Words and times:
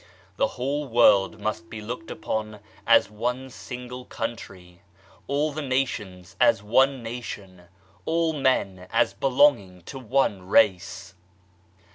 The 0.37 0.47
whole 0.57 0.87
world 0.87 1.39
must 1.39 1.69
be 1.69 1.79
looked 1.79 2.09
upon 2.09 2.59
as 2.87 3.11
one 3.11 3.51
single 3.51 4.03
country, 4.05 4.81
all 5.27 5.51
the 5.51 5.61
nations 5.61 6.35
as 6.41 6.63
one 6.63 7.03
nation, 7.03 7.65
all 8.05 8.33
men 8.33 8.87
as 8.89 9.13
belong 9.13 9.59
ing 9.59 9.81
to 9.81 9.99
one 9.99 10.41
race. 10.47 11.13